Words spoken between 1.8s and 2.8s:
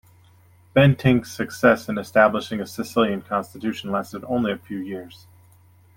in establishing a